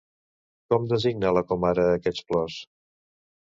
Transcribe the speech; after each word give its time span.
Com 0.73 0.87
designa 0.93 1.35
la 1.39 1.45
comare 1.53 1.87
aquests 1.99 2.27
plors? 2.33 2.59